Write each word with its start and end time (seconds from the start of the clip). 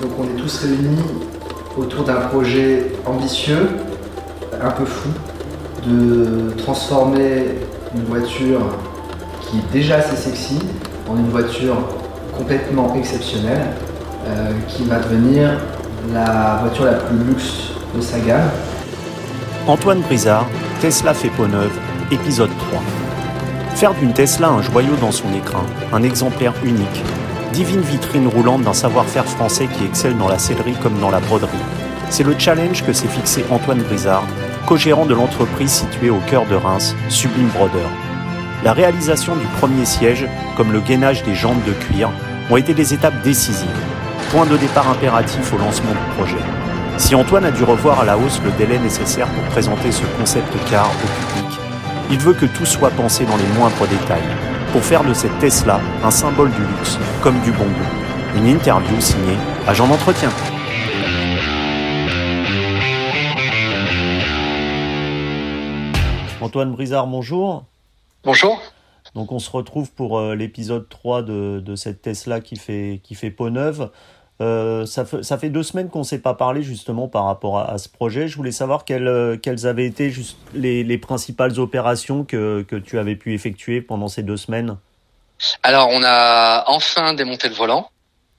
Donc 0.00 0.12
on 0.18 0.24
est 0.24 0.40
tous 0.40 0.60
réunis 0.60 1.02
autour 1.76 2.04
d'un 2.04 2.20
projet 2.28 2.92
ambitieux, 3.06 3.68
un 4.60 4.70
peu 4.70 4.84
fou, 4.84 5.10
de 5.86 6.50
transformer 6.56 7.58
une 7.94 8.04
voiture 8.04 8.60
qui 9.42 9.58
est 9.58 9.72
déjà 9.72 9.96
assez 9.96 10.16
sexy 10.16 10.58
en 11.08 11.16
une 11.16 11.28
voiture 11.28 11.76
complètement 12.36 12.94
exceptionnelle 12.94 13.66
euh, 14.26 14.52
qui 14.68 14.84
va 14.84 15.00
devenir 15.00 15.58
la 16.12 16.58
voiture 16.62 16.86
la 16.86 16.94
plus 16.94 17.18
luxe 17.18 17.72
de 17.94 18.00
sa 18.00 18.18
gamme. 18.20 18.50
Antoine 19.66 20.00
Brizard, 20.00 20.46
Tesla 20.80 21.12
fait 21.12 21.28
peau 21.28 21.46
neuve, 21.46 21.72
épisode 22.10 22.50
3. 22.70 22.80
Faire 23.74 23.94
d'une 23.94 24.12
Tesla 24.12 24.48
un 24.48 24.62
joyau 24.62 24.96
dans 25.00 25.12
son 25.12 25.28
écrin, 25.34 25.64
un 25.92 26.02
exemplaire 26.02 26.54
unique, 26.64 27.02
divine 27.52 27.80
vitrine 27.80 28.28
roulante 28.28 28.62
d'un 28.62 28.72
savoir-faire 28.72 29.26
français 29.26 29.66
qui 29.66 29.84
excelle 29.84 30.16
dans 30.16 30.28
la 30.28 30.38
sellerie 30.38 30.76
comme 30.82 30.98
dans 30.98 31.10
la 31.10 31.20
broderie. 31.20 31.50
C'est 32.08 32.22
le 32.22 32.34
challenge 32.38 32.84
que 32.84 32.92
s'est 32.92 33.08
fixé 33.08 33.44
Antoine 33.50 33.82
Brizard, 33.82 34.24
co-gérant 34.66 35.06
de 35.06 35.14
l'entreprise 35.14 35.70
située 35.70 36.10
au 36.10 36.20
cœur 36.28 36.46
de 36.46 36.54
Reims, 36.54 36.94
Sublime 37.08 37.48
Broder. 37.48 37.86
La 38.64 38.72
réalisation 38.72 39.34
du 39.36 39.46
premier 39.58 39.84
siège, 39.84 40.26
comme 40.56 40.72
le 40.72 40.80
gainage 40.80 41.22
des 41.22 41.34
jambes 41.34 41.62
de 41.66 41.72
cuir, 41.72 42.10
ont 42.50 42.56
été 42.56 42.74
des 42.74 42.94
étapes 42.94 43.22
décisives, 43.22 43.68
point 44.30 44.46
de 44.46 44.56
départ 44.56 44.88
impératif 44.88 45.52
au 45.52 45.58
lancement 45.58 45.92
du 45.92 46.14
projet. 46.16 46.44
Si 46.98 47.14
Antoine 47.14 47.46
a 47.46 47.50
dû 47.50 47.64
revoir 47.64 48.00
à 48.00 48.04
la 48.04 48.18
hausse 48.18 48.40
le 48.44 48.50
délai 48.52 48.78
nécessaire 48.78 49.26
pour 49.28 49.44
présenter 49.44 49.90
ce 49.90 50.04
concept 50.18 50.52
car 50.70 50.86
au 50.88 51.38
public, 51.38 51.58
il 52.10 52.18
veut 52.18 52.34
que 52.34 52.46
tout 52.46 52.66
soit 52.66 52.90
pensé 52.90 53.24
dans 53.24 53.36
les 53.36 53.58
moindres 53.58 53.86
détails, 53.88 54.18
pour 54.72 54.84
faire 54.84 55.04
de 55.04 55.12
cette 55.12 55.36
Tesla 55.38 55.80
un 56.04 56.10
symbole 56.10 56.50
du 56.52 56.60
luxe, 56.60 56.98
comme 57.22 57.40
du 57.40 57.50
bon 57.50 57.64
goût. 57.64 58.36
Une 58.36 58.46
interview 58.46 59.00
signée 59.00 59.36
Agent 59.66 59.88
d'entretien. 59.88 60.30
Antoine 66.40 66.72
Brizard, 66.72 67.06
bonjour. 67.06 67.64
Bonjour. 68.24 68.60
Donc 69.14 69.32
on 69.32 69.40
se 69.40 69.50
retrouve 69.50 69.90
pour 69.90 70.18
euh, 70.18 70.34
l'épisode 70.36 70.88
3 70.88 71.22
de, 71.22 71.60
de, 71.64 71.74
cette 71.74 72.02
Tesla 72.02 72.40
qui 72.40 72.56
fait, 72.56 73.00
qui 73.02 73.14
fait 73.14 73.30
peau 73.30 73.50
neuve. 73.50 73.90
Euh, 74.40 74.86
ça, 74.86 75.04
fait, 75.04 75.22
ça, 75.22 75.36
fait, 75.36 75.50
deux 75.50 75.62
semaines 75.62 75.90
qu'on 75.90 75.98
ne 75.98 76.04
s'est 76.04 76.20
pas 76.20 76.32
parlé 76.32 76.62
justement 76.62 77.08
par 77.08 77.26
rapport 77.26 77.58
à, 77.58 77.72
à, 77.72 77.78
ce 77.78 77.90
projet. 77.90 78.26
Je 78.26 78.36
voulais 78.36 78.52
savoir 78.52 78.86
quelles, 78.86 79.06
euh, 79.06 79.36
quelles 79.36 79.66
avaient 79.66 79.84
été 79.84 80.10
juste 80.10 80.38
les, 80.54 80.82
les, 80.82 80.96
principales 80.96 81.58
opérations 81.58 82.24
que, 82.24 82.62
que 82.62 82.76
tu 82.76 82.98
avais 82.98 83.16
pu 83.16 83.34
effectuer 83.34 83.82
pendant 83.82 84.08
ces 84.08 84.22
deux 84.22 84.38
semaines. 84.38 84.78
Alors 85.62 85.88
on 85.90 86.02
a 86.04 86.64
enfin 86.68 87.12
démonté 87.12 87.48
le 87.48 87.54
volant. 87.54 87.90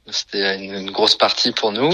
C'était 0.07 0.63
une, 0.63 0.73
une, 0.73 0.91
grosse 0.91 1.15
partie 1.15 1.51
pour 1.51 1.71
nous. 1.71 1.93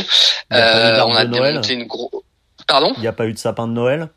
Euh, 0.53 1.03
on 1.05 1.15
a 1.15 1.25
démonté 1.25 1.73
une 1.73 1.85
grosse... 1.85 2.23
Pardon? 2.65 2.93
Il 2.95 3.01
n'y 3.01 3.07
a 3.07 3.13
pas 3.13 3.27
eu 3.27 3.33
de 3.33 3.37
sapin 3.37 3.67
de 3.67 3.73
Noël? 3.73 4.09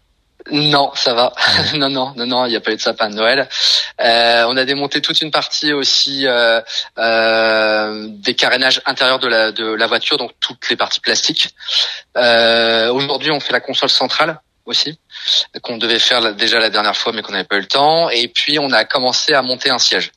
Non, 0.50 0.90
ça 0.94 1.14
va. 1.14 1.32
non, 1.74 1.90
non, 1.90 2.12
non, 2.16 2.26
non, 2.26 2.46
il 2.46 2.50
n'y 2.50 2.56
a 2.56 2.60
pas 2.60 2.72
eu 2.72 2.76
de 2.76 2.80
sapin 2.80 3.10
de 3.10 3.14
Noël. 3.14 3.48
Euh, 4.00 4.44
on 4.48 4.56
a 4.56 4.64
démonté 4.64 5.00
toute 5.00 5.20
une 5.20 5.30
partie 5.30 5.72
aussi 5.72 6.26
euh, 6.26 6.60
euh, 6.98 8.06
des 8.08 8.34
carénages 8.34 8.80
intérieurs 8.86 9.18
de 9.18 9.28
la, 9.28 9.52
de 9.52 9.64
la 9.64 9.86
voiture, 9.86 10.16
donc 10.16 10.32
toutes 10.40 10.68
les 10.70 10.76
parties 10.76 11.00
plastiques. 11.00 11.54
Euh, 12.16 12.90
Aujourd'hui, 12.92 13.30
on 13.30 13.40
fait 13.40 13.52
la 13.52 13.60
console 13.60 13.90
centrale 13.90 14.40
aussi, 14.66 14.98
qu'on 15.62 15.78
devait 15.78 15.98
faire 15.98 16.34
déjà 16.34 16.58
la 16.58 16.70
dernière 16.70 16.96
fois, 16.96 17.12
mais 17.12 17.22
qu'on 17.22 17.32
n'avait 17.32 17.44
pas 17.44 17.56
eu 17.56 17.60
le 17.60 17.66
temps. 17.66 18.08
Et 18.10 18.28
puis, 18.28 18.58
on 18.58 18.70
a 18.72 18.84
commencé 18.84 19.34
à 19.34 19.42
monter 19.42 19.70
un 19.70 19.78
siège. 19.78 20.12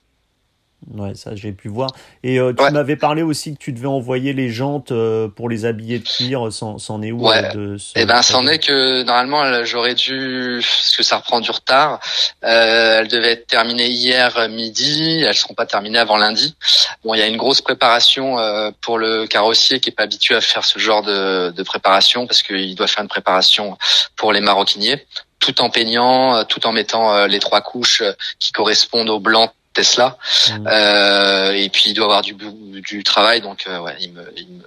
Ouais, 0.95 1.15
ça 1.15 1.35
j'ai 1.35 1.51
pu 1.51 1.69
voir. 1.69 1.89
Et 2.23 2.39
euh, 2.39 2.53
tu 2.53 2.63
Ouais. 2.63 2.71
m'avais 2.71 2.95
parlé 2.95 3.21
aussi 3.21 3.53
que 3.53 3.57
tu 3.59 3.71
devais 3.71 3.87
envoyer 3.87 4.33
les 4.33 4.49
jantes 4.49 4.91
euh, 4.91 5.27
pour 5.27 5.49
les 5.49 5.65
habiller 5.65 5.99
de 5.99 6.03
cuir. 6.07 6.49
C'en 6.51 7.01
est 7.01 7.11
où 7.11 7.27
Ouais. 7.27 7.43
euh, 7.43 7.51
de 7.73 7.77
ce 7.77 7.93
Eh 7.95 8.05
ben, 8.05 8.21
c'en 8.21 8.45
est 8.47 8.59
que 8.59 9.03
normalement, 9.03 9.63
j'aurais 9.63 9.95
dû, 9.95 10.59
parce 10.61 10.95
que 10.97 11.03
ça 11.03 11.17
reprend 11.17 11.39
du 11.39 11.51
retard. 11.51 11.99
Euh, 12.43 12.99
elles 12.99 13.07
devaient 13.07 13.31
être 13.33 13.47
terminées 13.47 13.87
hier 13.89 14.49
midi. 14.49 15.23
Elles 15.25 15.35
seront 15.35 15.53
pas 15.53 15.65
terminées 15.65 15.99
avant 15.99 16.17
lundi. 16.17 16.55
Bon, 17.03 17.13
il 17.13 17.19
y 17.19 17.23
a 17.23 17.27
une 17.27 17.37
grosse 17.37 17.61
préparation 17.61 18.37
euh, 18.39 18.71
pour 18.81 18.97
le 18.97 19.25
carrossier 19.27 19.79
qui 19.79 19.89
est 19.89 19.93
pas 19.93 20.03
habitué 20.03 20.35
à 20.35 20.41
faire 20.41 20.65
ce 20.65 20.79
genre 20.79 21.01
de, 21.03 21.51
de 21.51 21.63
préparation 21.63 22.27
parce 22.27 22.43
qu'il 22.43 22.75
doit 22.75 22.87
faire 22.87 23.03
une 23.03 23.09
préparation 23.09 23.77
pour 24.15 24.33
les 24.33 24.41
maroquiniers, 24.41 25.05
tout 25.39 25.61
en 25.61 25.69
peignant, 25.69 26.35
euh, 26.35 26.43
tout 26.43 26.65
en 26.67 26.71
mettant 26.71 27.13
euh, 27.13 27.27
les 27.27 27.39
trois 27.39 27.61
couches 27.61 28.01
euh, 28.01 28.13
qui 28.39 28.51
correspondent 28.51 29.09
au 29.09 29.19
blanc 29.19 29.51
Tesla. 29.73 30.17
Mhm. 30.49 30.67
Euh, 30.67 31.51
et 31.53 31.69
puis 31.69 31.85
il 31.87 31.93
doit 31.93 32.05
avoir 32.05 32.21
du, 32.21 32.33
du 32.33 33.03
travail, 33.03 33.41
donc 33.41 33.65
euh, 33.67 33.79
ouais, 33.79 33.95
il 33.99 34.13
me, 34.13 34.33
il 34.37 34.47
me, 34.47 34.63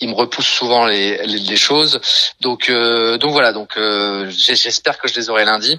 il 0.00 0.08
me 0.08 0.14
repousse 0.14 0.46
souvent 0.46 0.86
les, 0.86 1.18
les, 1.26 1.38
les 1.38 1.56
choses. 1.56 2.00
Donc, 2.40 2.68
euh, 2.68 3.18
donc 3.18 3.32
voilà, 3.32 3.52
donc 3.52 3.76
euh, 3.76 4.30
j'espère 4.30 4.98
que 4.98 5.08
je 5.08 5.14
les 5.14 5.28
aurai 5.30 5.44
lundi. 5.44 5.78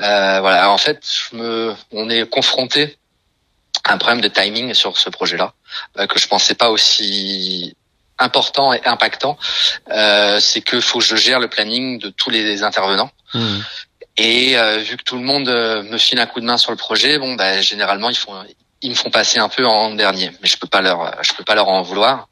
Euh, 0.00 0.40
voilà, 0.40 0.70
en 0.70 0.78
fait, 0.78 1.04
je 1.04 1.36
me, 1.36 1.74
on 1.92 2.08
est 2.08 2.28
confronté 2.28 2.96
à 3.84 3.92
un 3.92 3.98
problème 3.98 4.20
de 4.20 4.28
timing 4.28 4.74
sur 4.74 4.98
ce 4.98 5.10
projet-là 5.10 5.52
euh, 5.98 6.06
que 6.06 6.18
je 6.18 6.26
pensais 6.28 6.54
pas 6.54 6.70
aussi 6.70 7.76
important 8.18 8.72
et 8.72 8.84
impactant. 8.84 9.38
Euh, 9.90 10.40
C'est 10.40 10.60
que 10.60 10.80
faut 10.80 10.98
que 10.98 11.04
je 11.04 11.16
gère 11.16 11.40
le 11.40 11.48
planning 11.48 11.98
de 11.98 12.10
tous 12.10 12.30
les 12.30 12.62
intervenants. 12.62 13.10
Mhm. 13.34 13.64
Et 14.16 14.58
euh, 14.58 14.78
vu 14.78 14.96
que 14.96 15.02
tout 15.02 15.16
le 15.16 15.22
monde 15.22 15.48
euh, 15.48 15.82
me 15.82 15.96
file 15.98 16.18
un 16.20 16.26
coup 16.26 16.40
de 16.40 16.44
main 16.44 16.56
sur 16.56 16.70
le 16.72 16.76
projet, 16.76 17.18
bon, 17.18 17.34
bah, 17.36 17.60
généralement 17.60 18.10
ils 18.10 18.16
font, 18.16 18.34
ils 18.82 18.90
me 18.90 18.94
font 18.94 19.10
passer 19.10 19.38
un 19.38 19.48
peu 19.48 19.66
en 19.66 19.94
dernier, 19.94 20.30
mais 20.42 20.48
je 20.48 20.58
peux 20.58 20.66
pas 20.66 20.82
leur, 20.82 21.16
je 21.22 21.32
peux 21.32 21.44
pas 21.44 21.54
leur 21.54 21.68
en 21.68 21.82
vouloir. 21.82 22.28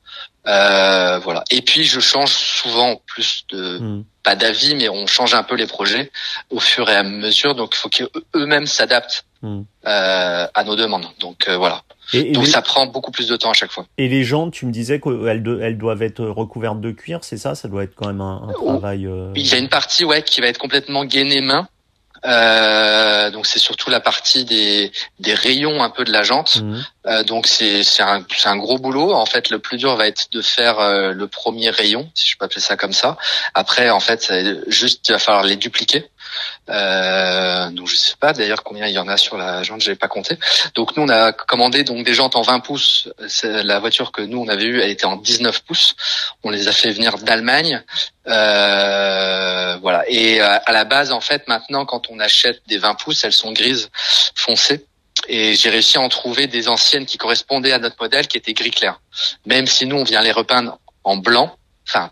Euh, 0.46 1.18
voilà. 1.18 1.44
Et 1.50 1.62
puis 1.62 1.84
je 1.84 2.00
change 2.00 2.30
souvent 2.32 3.00
plus 3.06 3.44
de, 3.50 3.78
Mhm. 3.78 4.04
pas 4.22 4.34
d'avis, 4.34 4.74
mais 4.74 4.88
on 4.88 5.06
change 5.06 5.34
un 5.34 5.42
peu 5.42 5.54
les 5.56 5.66
projets 5.66 6.10
au 6.50 6.58
fur 6.60 6.88
et 6.88 6.96
à 6.96 7.02
mesure. 7.02 7.54
Donc 7.54 7.74
il 7.74 7.78
faut 7.78 7.88
qu'eux-mêmes 7.90 8.66
s'adaptent 8.66 9.24
Mhm. 9.42 9.64
euh, 9.86 10.46
à 10.52 10.64
nos 10.64 10.74
demandes. 10.76 11.06
Donc 11.20 11.48
euh, 11.48 11.56
voilà. 11.56 11.82
Et, 12.14 12.30
et 12.30 12.32
Donc 12.32 12.46
les, 12.46 12.50
ça 12.50 12.62
prend 12.62 12.86
beaucoup 12.86 13.10
plus 13.10 13.28
de 13.28 13.36
temps 13.36 13.50
à 13.50 13.54
chaque 13.54 13.70
fois. 13.70 13.86
et 13.98 14.08
les 14.08 14.24
jantes, 14.24 14.52
tu 14.52 14.64
me 14.66 14.72
disais 14.72 14.98
qu'elles 15.00 15.42
de- 15.42 15.60
elles 15.62 15.76
doivent 15.78 16.02
être 16.02 16.24
recouvertes 16.24 16.80
de 16.80 16.90
cuir, 16.90 17.18
c'est 17.22 17.36
ça? 17.36 17.54
Ça 17.54 17.68
doit 17.68 17.84
être 17.84 17.94
quand 17.94 18.06
même 18.06 18.20
un, 18.22 18.48
un 18.48 18.52
Oh. 18.60 18.66
travail. 18.78 19.06
euh, 19.06 19.32
Il 19.36 19.46
y 19.46 19.54
a 19.54 19.58
une 19.58 19.68
partie 19.68 20.04
ouais 20.04 20.22
qui 20.22 20.40
va 20.40 20.46
être 20.48 20.58
complètement 20.58 21.04
gainée 21.04 21.40
main. 21.42 21.68
Euh, 22.26 23.30
donc 23.30 23.46
c'est 23.46 23.58
surtout 23.60 23.90
la 23.90 24.00
partie 24.00 24.44
des, 24.44 24.90
des 25.20 25.34
rayons 25.34 25.82
un 25.82 25.90
peu 25.90 26.04
de 26.04 26.10
la 26.12 26.22
jante. 26.24 26.56
Mhm. 26.62 26.84
Euh, 27.06 27.22
donc 27.24 27.46
c'est 27.46 27.84
c'est 27.84 28.02
un 28.02 28.24
c'est 28.36 28.48
un 28.48 28.56
gros 28.56 28.78
boulot. 28.78 29.12
En 29.12 29.26
fait, 29.26 29.50
le 29.50 29.58
plus 29.58 29.76
dur 29.78 29.94
va 29.96 30.06
être 30.08 30.26
de 30.32 30.42
faire 30.42 30.80
euh, 30.80 31.12
le 31.12 31.28
premier 31.28 31.70
rayon, 31.70 32.10
si 32.14 32.28
je 32.28 32.36
peux 32.36 32.44
appeler 32.44 32.60
ça 32.60 32.76
comme 32.76 32.92
ça. 32.92 33.16
Après, 33.54 33.90
en 33.90 34.00
fait, 34.00 34.32
juste 34.66 35.08
il 35.08 35.12
va 35.12 35.18
falloir 35.18 35.44
les 35.44 35.56
dupliquer. 35.56 36.06
Euh, 36.68 37.70
donc 37.70 37.88
je 37.88 37.96
sais 37.96 38.16
pas 38.18 38.32
d'ailleurs 38.32 38.62
combien 38.62 38.86
il 38.86 38.94
y 38.94 38.98
en 38.98 39.08
a 39.08 39.16
sur 39.16 39.36
la 39.36 39.62
jante, 39.62 39.80
j'ai 39.80 39.94
pas 39.94 40.08
compté. 40.08 40.38
Donc 40.74 40.96
nous 40.96 41.04
on 41.04 41.08
a 41.08 41.32
commandé 41.32 41.84
donc 41.84 42.04
des 42.04 42.14
jantes 42.14 42.36
en 42.36 42.42
20 42.42 42.60
pouces. 42.60 43.08
La 43.42 43.78
voiture 43.78 44.12
que 44.12 44.22
nous 44.22 44.38
on 44.38 44.48
avait 44.48 44.64
eue, 44.64 44.80
elle 44.80 44.90
était 44.90 45.06
en 45.06 45.16
19 45.16 45.62
pouces. 45.62 45.94
On 46.42 46.50
les 46.50 46.68
a 46.68 46.72
fait 46.72 46.90
venir 46.90 47.18
d'Allemagne. 47.18 47.82
Euh, 48.26 49.78
voilà. 49.80 50.04
Et 50.08 50.40
euh, 50.40 50.58
à 50.64 50.72
la 50.72 50.84
base 50.84 51.12
en 51.12 51.20
fait 51.20 51.48
maintenant 51.48 51.86
quand 51.86 52.10
on 52.10 52.18
achète 52.20 52.60
des 52.66 52.78
20 52.78 52.94
pouces, 52.94 53.24
elles 53.24 53.32
sont 53.32 53.52
grises 53.52 53.90
foncées. 54.34 54.86
Et 55.26 55.54
j'ai 55.54 55.70
réussi 55.70 55.98
à 55.98 56.00
en 56.00 56.08
trouver 56.08 56.46
des 56.46 56.68
anciennes 56.68 57.06
qui 57.06 57.18
correspondaient 57.18 57.72
à 57.72 57.78
notre 57.78 57.96
modèle, 58.00 58.28
qui 58.28 58.36
étaient 58.36 58.52
gris 58.52 58.70
clair. 58.70 59.00
Même 59.46 59.66
si 59.66 59.86
nous, 59.86 59.96
on 59.96 60.04
vient 60.04 60.22
les 60.22 60.30
repeindre 60.30 60.78
en 61.02 61.16
blanc, 61.16 61.56
enfin, 61.88 62.10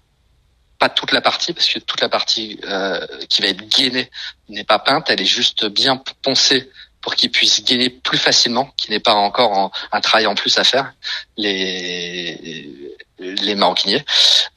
pas 0.78 0.88
toute 0.88 1.12
la 1.12 1.20
partie, 1.20 1.52
parce 1.52 1.68
que 1.68 1.78
toute 1.78 2.00
la 2.00 2.08
partie 2.08 2.60
euh, 2.64 3.06
qui 3.28 3.42
va 3.42 3.48
être 3.48 3.66
gainée 3.68 4.10
n'est 4.48 4.64
pas 4.64 4.78
peinte, 4.78 5.06
elle 5.10 5.20
est 5.20 5.24
juste 5.24 5.66
bien 5.66 6.02
poncée 6.22 6.70
pour 7.00 7.14
qu'ils 7.14 7.30
puissent 7.30 7.64
gainer 7.64 7.88
plus 7.88 8.18
facilement, 8.18 8.70
qui 8.76 8.90
n'est 8.90 9.00
pas 9.00 9.14
encore 9.14 9.52
en- 9.52 9.70
un 9.92 10.00
travail 10.00 10.26
en 10.26 10.34
plus 10.34 10.58
à 10.58 10.64
faire, 10.64 10.92
les 11.36 12.92
les 13.18 13.54
maroquiniers. 13.54 14.04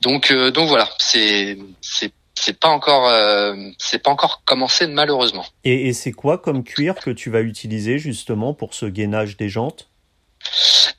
Donc 0.01 0.31
euh, 0.31 0.51
donc 0.51 0.67
voilà, 0.67 0.89
c'est 0.97 1.57
c'est 1.81 2.11
c'est 2.35 2.59
pas 2.59 2.69
encore 2.69 3.07
euh, 3.07 3.55
c'est 3.77 3.99
pas 3.99 4.11
encore 4.11 4.44
commencé 4.45 4.88
malheureusement. 4.88 5.45
Et, 5.63 5.88
et 5.89 5.94
c'est 5.94 6.11
quoi 6.11 6.38
comme 6.38 6.63
cuir 6.63 6.95
que 6.95 7.11
tu 7.11 7.29
vas 7.29 7.41
utiliser 7.41 7.99
justement 7.99 8.53
pour 8.53 8.73
ce 8.73 8.85
gainage 8.85 9.38
des 9.38 9.49
jantes? 9.49 9.88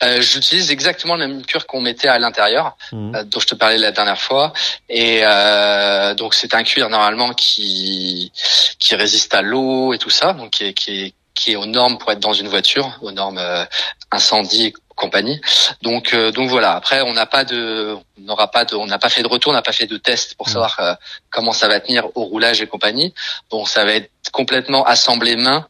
Euh, 0.03 0.21
J'utilise 0.23 0.71
exactement 0.71 1.15
le 1.17 1.27
même 1.29 1.45
cuir 1.45 1.67
qu'on 1.67 1.81
mettait 1.81 2.09
à 2.09 2.19
l'intérieur, 2.19 2.77
Mhm. 2.93 3.15
euh, 3.15 3.25
dont 3.25 3.41
je 3.41 3.47
te 3.47 3.55
parlais 3.55 3.79
la 3.79 3.93
dernière 3.93 4.21
fois. 4.21 4.53
Et 4.89 5.21
euh, 5.25 6.15
donc 6.15 6.35
c'est 6.35 6.55
un 6.55 6.63
cuir 6.63 6.89
normalement 6.89 7.33
qui 7.35 8.33
qui 8.79 8.95
résiste 8.95 9.35
à 9.35 9.43
l'eau 9.43 9.93
et 9.93 9.99
tout 9.99 10.11
ça, 10.11 10.33
donc 10.33 10.51
qui 10.51 10.65
est, 10.65 10.75
qui 10.75 10.91
est 11.05 11.15
qui 11.35 11.53
est 11.53 11.57
aux 11.57 11.67
normes 11.67 11.97
pour 11.99 12.11
être 12.13 12.21
dans 12.21 12.33
une 12.35 12.49
voiture, 12.49 12.99
aux 13.03 13.13
normes 13.13 13.39
euh, 13.39 13.65
incendie 14.11 14.67
et 14.67 14.75
compagnie. 14.97 15.41
Donc 15.83 16.13
euh, 16.15 16.31
donc 16.33 16.49
voilà. 16.51 16.73
Après 16.77 17.01
on 17.03 17.13
n'a 17.13 17.27
pas 17.27 17.45
de 17.45 17.95
on 18.19 18.23
n'aura 18.23 18.51
pas 18.51 18.65
de 18.65 18.75
on 18.77 18.87
n'a 18.87 18.99
pas 18.99 19.09
fait 19.11 19.23
de 19.23 19.29
retour, 19.29 19.51
on 19.53 19.55
n'a 19.55 19.63
pas 19.63 19.73
fait 19.73 19.87
de 19.87 19.97
test 19.99 20.35
pour 20.35 20.47
Mhm. 20.49 20.53
savoir 20.55 20.77
euh, 20.81 20.95
comment 21.31 21.53
ça 21.53 21.69
va 21.69 21.79
tenir 21.81 22.07
au 22.15 22.25
roulage 22.25 22.61
et 22.63 22.67
compagnie. 22.67 23.13
Bon 23.51 23.65
ça 23.67 23.85
va 23.85 23.93
être 23.93 24.11
complètement 24.33 24.85
assemblé 24.85 25.37
main, 25.37 25.67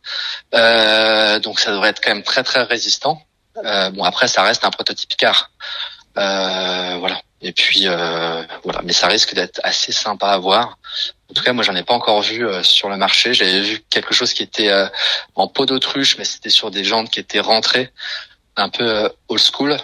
euh, 0.55 1.39
donc 1.41 1.61
ça 1.61 1.71
devrait 1.73 1.91
être 1.91 2.01
quand 2.03 2.15
même 2.15 2.23
très 2.25 2.43
très 2.43 2.63
résistant. 2.63 3.23
Euh, 3.65 3.91
bon 3.91 4.05
après 4.05 4.29
ça 4.29 4.43
reste 4.43 4.65
un 4.65 4.71
prototype 4.71 5.17
car. 5.17 5.51
Euh, 6.19 6.97
voilà. 6.99 7.21
Et 7.43 7.53
puis 7.53 7.87
voilà, 8.65 8.83
mais 8.85 8.93
ça 8.93 9.07
risque 9.07 9.35
d'être 9.35 9.61
assez 9.63 9.93
sympa 9.93 10.29
à 10.29 10.39
voir. 10.39 10.79
En 11.31 11.33
tout 11.33 11.43
cas, 11.43 11.55
moi, 11.55 11.65
j'en 11.65 11.75
ai 11.75 11.85
pas 11.85 11.95
encore 11.95 12.21
vu 12.21 12.45
sur 12.63 12.91
le 12.91 12.99
marché. 12.99 13.33
J'avais 13.33 13.61
vu 13.61 13.83
quelque 13.89 14.13
chose 14.13 14.35
qui 14.35 14.43
était 14.43 14.71
en 15.37 15.49
peau 15.49 15.65
d'autruche, 15.65 16.19
mais 16.19 16.25
c'était 16.25 16.51
sur 16.51 16.71
des 16.71 16.85
jantes 16.85 17.09
qui 17.09 17.19
étaient 17.19 17.41
rentrées, 17.41 17.93
un 18.57 18.69
peu 18.69 19.11
old 19.29 19.41
school. 19.41 19.79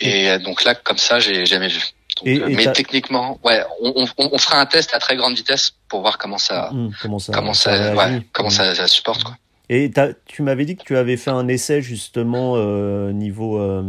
et 0.00 0.38
donc 0.40 0.64
là, 0.64 0.74
comme 0.74 0.98
ça, 0.98 1.20
j'ai 1.20 1.46
jamais 1.46 1.68
vu. 1.68 1.94
Euh, 2.26 2.48
mais 2.48 2.72
techniquement, 2.72 3.38
ouais, 3.42 3.64
on, 3.80 4.06
on, 4.18 4.28
on, 4.32 4.38
fera 4.38 4.60
un 4.60 4.66
test 4.66 4.94
à 4.94 4.98
très 4.98 5.16
grande 5.16 5.34
vitesse 5.34 5.72
pour 5.88 6.00
voir 6.00 6.16
comment 6.16 6.38
ça, 6.38 6.70
mmh, 6.72 6.90
comment 7.02 7.18
ça, 7.18 7.32
comment 7.32 7.54
ça, 7.54 7.94
ouais, 7.94 8.22
comment 8.32 8.50
ça, 8.50 8.74
ça, 8.74 8.86
supporte 8.86 9.24
quoi. 9.24 9.36
Et 9.68 9.90
tu 10.26 10.42
m'avais 10.42 10.64
dit 10.64 10.76
que 10.76 10.84
tu 10.84 10.96
avais 10.96 11.16
fait 11.16 11.30
un 11.30 11.48
essai 11.48 11.80
justement 11.80 12.54
euh, 12.56 13.12
niveau 13.12 13.58
euh, 13.58 13.82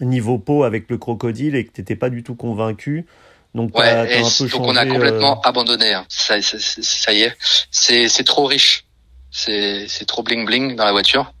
niveau 0.00 0.38
peau 0.38 0.64
avec 0.64 0.90
le 0.90 0.98
crocodile 0.98 1.54
et 1.54 1.64
que 1.64 1.72
tu 1.72 1.80
n'étais 1.80 1.96
pas 1.96 2.10
du 2.10 2.22
tout 2.22 2.34
convaincu. 2.34 3.06
Donc, 3.54 3.76
ouais, 3.78 3.88
as, 3.88 4.02
un 4.02 4.06
peu 4.06 4.48
donc 4.48 4.60
on 4.60 4.76
a 4.76 4.86
complètement 4.86 5.38
euh, 5.38 5.48
abandonné. 5.48 5.94
Hein. 5.94 6.04
Ça, 6.08 6.40
ça, 6.42 6.58
ça, 6.58 7.12
y 7.12 7.22
est, 7.22 7.36
c'est 7.70 8.24
trop 8.24 8.46
riche. 8.46 8.84
C'est 9.30 10.06
trop 10.06 10.22
bling 10.22 10.46
bling 10.46 10.76
dans 10.76 10.84
la 10.84 10.92
voiture. 10.92 11.32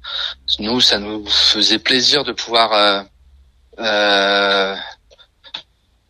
Nous, 0.58 0.80
ça 0.80 0.98
nous 0.98 1.26
faisait 1.26 1.78
plaisir 1.78 2.24
de 2.24 2.32
pouvoir 2.32 2.72
euh, 2.72 3.02
euh, 3.78 4.76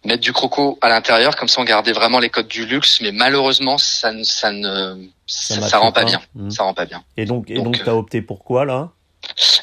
mettre 0.04 0.22
du 0.22 0.32
croco 0.32 0.78
à 0.80 0.88
l'intérieur, 0.88 1.36
comme 1.36 1.48
ça 1.48 1.60
on 1.60 1.64
gardait 1.64 1.92
vraiment 1.92 2.18
les 2.18 2.30
codes 2.30 2.48
du 2.48 2.66
luxe, 2.66 3.00
mais 3.00 3.12
malheureusement 3.12 3.78
ça, 3.78 4.12
ça 4.22 4.50
ne 4.50 5.08
ça, 5.28 5.60
ça, 5.60 5.78
rend 5.78 5.92
pas, 5.92 6.04
bien. 6.04 6.20
Mmh. 6.34 6.50
Ça 6.50 6.64
rend 6.64 6.74
pas 6.74 6.86
bien. 6.86 7.04
Et 7.16 7.24
donc 7.24 7.50
et 7.50 7.54
donc, 7.54 7.64
donc 7.64 7.84
t'as 7.84 7.92
euh, 7.92 7.94
opté 7.94 8.22
pour 8.22 8.42
quoi 8.42 8.64
là? 8.64 8.90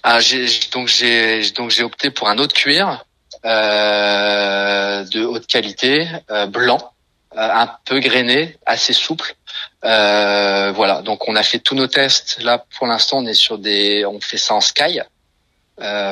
Ah, 0.03 0.19
j'ai, 0.21 0.47
donc 0.71 0.87
j'ai 0.87 1.51
donc 1.51 1.71
j'ai 1.71 1.83
opté 1.83 2.11
pour 2.11 2.29
un 2.29 2.37
autre 2.37 2.53
cuir 2.53 3.03
euh, 3.43 5.03
de 5.03 5.25
haute 5.25 5.47
qualité, 5.47 6.07
euh, 6.31 6.45
blanc, 6.45 6.93
euh, 7.35 7.49
un 7.51 7.69
peu 7.85 7.99
grainé, 7.99 8.57
assez 8.65 8.93
souple. 8.93 9.35
Euh, 9.83 10.71
voilà, 10.71 11.01
donc 11.01 11.27
on 11.27 11.35
a 11.35 11.43
fait 11.43 11.59
tous 11.59 11.75
nos 11.75 11.87
tests. 11.87 12.41
Là, 12.41 12.63
pour 12.77 12.87
l'instant, 12.87 13.17
on 13.17 13.25
est 13.25 13.33
sur 13.33 13.57
des, 13.57 14.05
on 14.05 14.21
fait 14.21 14.37
ça 14.37 14.53
en 14.53 14.61
sky 14.61 15.01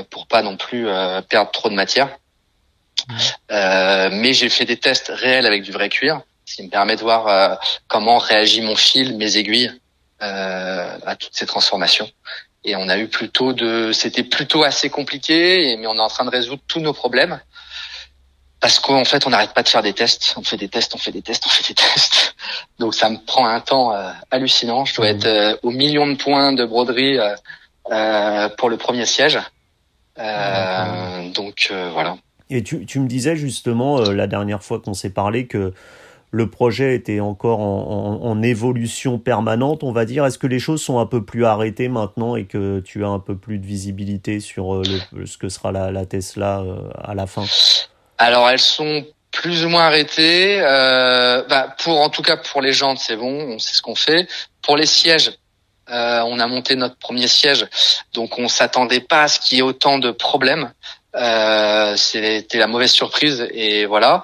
pour 0.10 0.28
pas 0.28 0.42
non 0.42 0.58
plus 0.58 0.88
perdre 1.30 1.52
trop 1.52 1.70
de 1.70 1.76
matière. 1.76 2.10
Euh, 3.52 4.10
mais 4.12 4.34
j'ai 4.34 4.50
fait 4.50 4.66
des 4.66 4.78
tests 4.78 5.12
réels 5.14 5.46
avec 5.46 5.64
du 5.64 5.72
vrai 5.72 5.90
cuir, 5.90 6.22
ce 6.54 6.58
qui 6.58 6.64
me 6.64 6.70
permet 6.70 6.96
de 6.96 7.02
voir 7.02 7.28
euh, 7.28 7.56
comment 7.88 8.20
réagit 8.20 8.62
mon 8.62 8.76
fil, 8.76 9.18
mes 9.18 9.38
aiguilles 9.38 9.72
euh, 10.22 10.98
à 11.04 11.16
toutes 11.16 11.34
ces 11.34 11.48
transformations. 11.48 12.08
Et 12.64 12.76
on 12.76 12.90
a 12.90 13.00
eu 13.00 13.08
plutôt 13.08 13.54
de, 13.54 13.92
c'était 13.92 14.24
plutôt 14.24 14.64
assez 14.64 14.92
compliqué, 14.92 15.76
mais 15.80 15.88
on 15.88 15.96
est 15.96 16.00
en 16.00 16.10
train 16.10 16.26
de 16.26 16.30
résoudre 16.30 16.62
tous 16.68 16.80
nos 16.80 16.94
problèmes 16.94 17.42
parce 18.60 18.80
qu'en 18.80 19.04
fait 19.04 19.26
on 19.26 19.32
n'arrête 19.32 19.54
pas 19.54 19.64
de 19.64 19.68
faire 19.68 19.82
des 19.82 19.94
tests, 19.94 20.36
on 20.38 20.44
fait 20.44 20.58
des 20.58 20.70
tests, 20.70 20.94
on 20.94 21.00
fait 21.00 21.12
des 21.12 21.24
tests, 21.24 21.44
on 21.48 21.50
fait 21.50 21.68
des 21.70 21.74
tests. 21.74 22.36
Donc 22.80 22.94
ça 22.94 23.10
me 23.10 23.18
prend 23.18 23.48
un 23.48 23.60
temps 23.60 23.92
hallucinant. 24.30 24.86
Je 24.86 24.94
dois 24.94 25.12
mmh. 25.12 25.16
être 25.16 25.60
au 25.64 25.72
million 25.72 26.06
de 26.06 26.14
points 26.14 26.54
de 26.54 26.66
broderie 26.66 27.18
pour 27.84 28.70
le 28.70 28.78
premier 28.78 29.08
siège. 29.08 29.40
donc 30.16 31.74
voilà. 31.94 32.16
Et 32.50 32.62
tu, 32.62 32.86
tu, 32.86 33.00
me 33.00 33.08
disais 33.08 33.36
justement 33.36 34.00
euh, 34.00 34.14
la 34.14 34.28
dernière 34.28 34.64
fois 34.64 34.80
qu'on 34.80 34.94
s'est 34.94 35.10
parlé 35.10 35.48
que 35.48 35.74
le 36.34 36.50
projet 36.50 36.96
était 36.96 37.20
encore 37.20 37.60
en, 37.60 38.42
évolution 38.42 39.20
permanente, 39.20 39.84
on 39.84 39.92
va 39.92 40.04
dire. 40.04 40.26
Est-ce 40.26 40.40
que 40.40 40.48
les 40.48 40.58
choses 40.58 40.82
sont 40.82 40.98
un 40.98 41.06
peu 41.06 41.24
plus 41.24 41.46
arrêtées 41.46 41.90
maintenant 41.90 42.36
et 42.36 42.46
que 42.46 42.80
tu 42.80 43.06
as 43.06 43.08
un 43.08 43.20
peu 43.20 43.38
plus 43.38 43.60
de 43.60 43.66
visibilité 43.66 44.40
sur 44.40 44.74
euh, 44.74 44.84
ce 45.26 45.38
que 45.38 45.48
sera 45.48 45.72
la, 45.72 45.92
la 45.92 46.08
Tesla 46.08 46.62
euh, 46.62 46.90
à 47.02 47.14
la 47.14 47.28
fin? 47.28 47.46
Alors 48.18 48.50
elles 48.50 48.60
sont 48.60 49.06
plus 49.32 49.64
ou 49.64 49.70
moins 49.70 49.84
arrêtées. 49.84 50.60
Euh, 50.60 51.44
bah, 51.48 51.76
pour 51.84 52.02
en 52.02 52.10
tout 52.10 52.24
cas 52.24 52.38
pour 52.38 52.62
les 52.62 52.74
jantes, 52.74 52.98
c'est 52.98 53.16
bon, 53.16 53.54
on 53.54 53.60
sait 53.60 53.76
ce 53.76 53.84
qu'on 53.84 53.96
fait. 53.96 54.28
Pour 54.64 54.76
les 54.76 54.88
sièges, 54.88 55.34
on 55.88 56.40
a 56.40 56.48
monté 56.48 56.76
notre 56.76 56.98
premier 56.98 57.28
siège, 57.28 57.68
donc 58.14 58.40
on 58.40 58.48
s'attendait 58.48 59.02
pas 59.02 59.24
à 59.24 59.28
ce 59.28 59.40
qu'il 59.40 59.60
y 59.60 59.60
ait 59.60 59.64
autant 59.64 60.00
de 60.00 60.10
problèmes. 60.10 60.72
Euh, 61.16 61.96
C'était 61.96 62.58
la 62.58 62.68
mauvaise 62.68 62.92
surprise 62.92 63.48
et 63.52 63.86
voilà. 63.86 64.24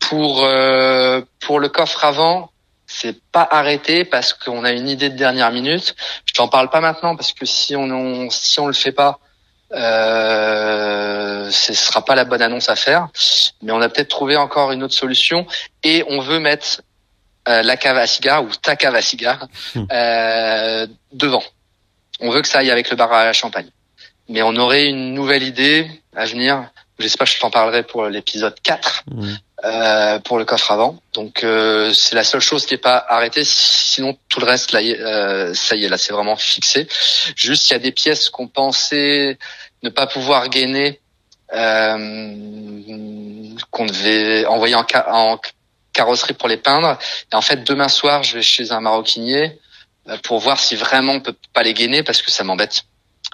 Pour 0.00 0.44
euh, 0.44 1.20
pour 1.40 1.60
le 1.60 1.68
coffre 1.68 2.04
avant, 2.04 2.50
c'est 2.86 3.20
pas 3.32 3.46
arrêté 3.48 4.04
parce 4.04 4.32
qu'on 4.32 4.64
a 4.64 4.72
une 4.72 4.88
idée 4.88 5.10
de 5.10 5.16
dernière 5.16 5.52
minute. 5.52 5.94
Je 6.26 6.34
t'en 6.34 6.48
parle 6.48 6.70
pas 6.70 6.80
maintenant 6.80 7.16
parce 7.16 7.32
que 7.32 7.46
si 7.46 7.76
on, 7.76 7.84
on 7.84 8.30
si 8.30 8.58
on 8.60 8.66
le 8.66 8.72
fait 8.72 8.92
pas, 8.92 9.20
euh, 9.72 11.50
ce 11.50 11.72
sera 11.74 12.04
pas 12.04 12.14
la 12.14 12.24
bonne 12.24 12.42
annonce 12.42 12.68
à 12.68 12.76
faire. 12.76 13.08
Mais 13.62 13.72
on 13.72 13.80
a 13.80 13.88
peut-être 13.88 14.08
trouvé 14.08 14.36
encore 14.36 14.72
une 14.72 14.82
autre 14.82 14.94
solution 14.94 15.46
et 15.84 16.04
on 16.08 16.20
veut 16.20 16.40
mettre 16.40 16.82
euh, 17.48 17.62
la 17.62 17.76
cave 17.76 17.96
à 17.96 18.06
cigare 18.06 18.42
ou 18.42 18.48
ta 18.60 18.76
cave 18.76 18.94
à 18.94 19.02
cigare 19.02 19.46
hmm. 19.74 19.84
euh, 19.92 20.86
devant. 21.12 21.44
On 22.20 22.30
veut 22.30 22.42
que 22.42 22.48
ça 22.48 22.58
aille 22.58 22.70
avec 22.70 22.90
le 22.90 22.96
bar 22.96 23.12
à 23.12 23.32
champagne 23.32 23.70
mais 24.30 24.42
on 24.42 24.56
aurait 24.56 24.86
une 24.86 25.12
nouvelle 25.12 25.42
idée 25.42 25.90
à 26.16 26.24
venir. 26.24 26.70
J'espère 26.98 27.26
que 27.26 27.34
je 27.34 27.40
t'en 27.40 27.50
parlerai 27.50 27.82
pour 27.82 28.06
l'épisode 28.06 28.54
4, 28.62 29.04
mmh. 29.10 29.32
Euh, 29.64 30.18
pour 30.20 30.38
le 30.38 30.44
coffre 30.44 30.70
avant. 30.70 30.98
Donc 31.12 31.44
euh, 31.44 31.92
c'est 31.92 32.14
la 32.14 32.24
seule 32.24 32.40
chose 32.40 32.64
qui 32.66 32.74
n'est 32.74 32.80
pas 32.80 33.04
arrêtée. 33.08 33.42
Sinon 33.44 34.16
tout 34.28 34.40
le 34.40 34.46
reste, 34.46 34.72
là, 34.72 34.80
euh, 34.80 35.52
ça 35.54 35.76
y 35.76 35.84
est, 35.84 35.88
là 35.88 35.98
c'est 35.98 36.12
vraiment 36.12 36.36
fixé. 36.36 36.88
Juste 37.36 37.68
il 37.68 37.74
y 37.74 37.76
a 37.76 37.78
des 37.78 37.92
pièces 37.92 38.30
qu'on 38.30 38.48
pensait 38.48 39.38
ne 39.82 39.90
pas 39.90 40.06
pouvoir 40.06 40.48
gainer, 40.48 41.00
euh, 41.52 41.96
qu'on 43.70 43.86
devait 43.86 44.46
envoyer 44.46 44.74
en, 44.74 44.86
en, 45.08 45.38
carrosserie 45.92 46.34
pour 46.34 46.48
les 46.48 46.56
peindre. 46.56 46.98
Et 47.32 47.36
en 47.36 47.42
fait 47.42 47.64
demain 47.64 47.88
soir, 47.88 48.22
je 48.22 48.36
vais 48.36 48.42
chez 48.42 48.72
un 48.72 48.80
maroquinier 48.80 49.58
euh, 50.08 50.16
pour 50.22 50.38
voir 50.38 50.58
si 50.58 50.74
vraiment 50.76 51.12
on 51.12 51.20
peut 51.20 51.36
pas 51.52 51.62
les 51.62 51.74
gainer 51.74 52.02
parce 52.02 52.22
que 52.22 52.30
ça 52.30 52.44
m'embête. 52.44 52.84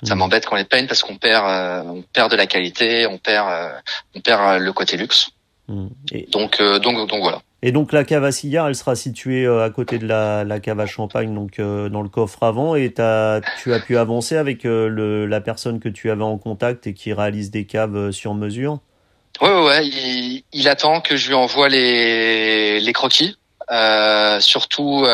Ça 0.02 0.14
mm. 0.14 0.18
m'embête 0.18 0.46
quand 0.46 0.56
les 0.56 0.64
peigne 0.64 0.88
parce 0.88 1.02
qu'on 1.02 1.18
perd, 1.18 1.46
on 1.86 2.02
perd 2.02 2.32
de 2.32 2.36
la 2.36 2.46
qualité, 2.46 3.06
on 3.06 3.18
perd, 3.18 3.48
on 4.16 4.20
perd 4.20 4.60
le 4.60 4.72
côté 4.72 4.96
luxe. 4.96 5.28
Mm. 5.68 5.88
Donc, 6.30 6.62
donc, 6.82 7.08
donc 7.08 7.20
voilà. 7.20 7.42
Et 7.62 7.72
donc 7.72 7.92
la 7.92 8.04
cave 8.04 8.24
à 8.24 8.32
cigare, 8.32 8.68
elle 8.68 8.74
sera 8.74 8.94
située 8.94 9.46
à 9.46 9.70
côté 9.70 9.98
de 9.98 10.06
la, 10.06 10.44
la 10.44 10.60
cave 10.60 10.78
à 10.78 10.86
champagne, 10.86 11.34
donc 11.34 11.58
dans 11.58 12.02
le 12.02 12.08
coffre 12.08 12.42
avant. 12.42 12.76
Et 12.76 12.92
as, 12.98 13.40
tu 13.62 13.72
as 13.72 13.80
pu 13.80 13.96
avancer 13.96 14.36
avec 14.36 14.64
le, 14.64 15.26
la 15.26 15.40
personne 15.40 15.80
que 15.80 15.88
tu 15.88 16.10
avais 16.10 16.22
en 16.22 16.38
contact 16.38 16.86
et 16.86 16.94
qui 16.94 17.12
réalise 17.12 17.50
des 17.50 17.64
caves 17.64 18.12
sur 18.12 18.34
mesure? 18.34 18.78
Ouais, 19.40 19.48
ouais, 19.48 19.64
ouais. 19.64 19.86
Il, 19.86 20.44
il, 20.52 20.68
attend 20.68 21.00
que 21.00 21.16
je 21.16 21.28
lui 21.28 21.34
envoie 21.34 21.68
les, 21.68 22.78
les 22.78 22.92
croquis. 22.92 23.36
Euh, 23.70 24.38
surtout 24.38 25.04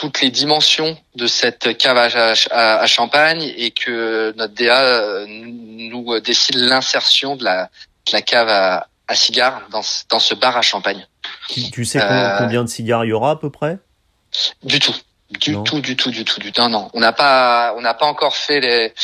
toutes 0.00 0.22
les 0.22 0.30
dimensions 0.30 0.96
de 1.14 1.26
cette 1.26 1.76
cave 1.76 1.98
à, 1.98 2.86
champagne 2.86 3.42
et 3.42 3.70
que 3.70 4.32
notre 4.34 4.54
DA 4.54 4.80
euh, 4.80 5.26
nous 5.28 6.18
décide 6.20 6.56
l'insertion 6.56 7.36
de 7.36 7.44
la, 7.44 7.68
la 8.10 8.22
cave 8.22 8.48
à, 8.48 8.88
à 9.10 9.14
cigares 9.14 9.62
dans, 9.70 9.82
dans 10.08 10.20
ce 10.20 10.34
bar 10.34 10.56
à 10.56 10.62
champagne. 10.62 11.06
Tu 11.48 11.84
sais 11.84 12.00
euh, 12.00 12.38
combien 12.38 12.62
de 12.62 12.68
cigares 12.68 13.04
il 13.04 13.08
y 13.08 13.12
aura 13.12 13.32
à 13.32 13.36
peu 13.36 13.50
près? 13.50 13.78
Du 14.62 14.78
tout. 14.78 14.94
Du 15.30 15.62
tout, 15.62 15.80
du 15.80 15.96
tout, 15.96 16.10
du 16.10 16.24
tout, 16.24 16.40
du 16.40 16.52
tout. 16.52 16.60
Non, 16.60 16.68
non. 16.68 16.90
On 16.94 17.00
n'a 17.00 17.12
pas, 17.12 17.74
on 17.76 17.80
n'a 17.80 17.94
pas 17.94 18.06
encore 18.06 18.36
fait 18.36 18.60
les, 18.60 18.94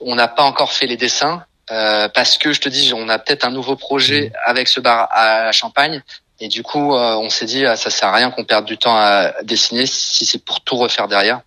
on 0.00 0.14
n'a 0.14 0.28
pas 0.28 0.44
encore 0.44 0.72
fait 0.72 0.86
les 0.86 0.96
dessins. 0.96 1.44
Euh, 1.70 2.08
parce 2.08 2.38
que 2.38 2.52
je 2.52 2.60
te 2.60 2.68
dis, 2.68 2.92
on 2.94 3.08
a 3.08 3.18
peut-être 3.18 3.44
un 3.44 3.50
nouveau 3.50 3.76
projet 3.76 4.30
mmh. 4.30 4.32
avec 4.46 4.68
ce 4.68 4.80
bar 4.80 5.08
à 5.10 5.52
Champagne 5.52 6.02
et 6.40 6.48
du 6.48 6.62
coup, 6.62 6.94
euh, 6.94 7.16
on 7.16 7.28
s'est 7.28 7.44
dit, 7.44 7.66
ah, 7.66 7.76
ça 7.76 7.90
sert 7.90 8.08
à 8.08 8.14
rien 8.14 8.30
qu'on 8.30 8.44
perde 8.44 8.64
du 8.64 8.78
temps 8.78 8.96
à 8.96 9.34
dessiner 9.42 9.86
si 9.86 10.24
c'est 10.24 10.42
pour 10.42 10.60
tout 10.60 10.76
refaire 10.76 11.08
derrière. 11.08 11.40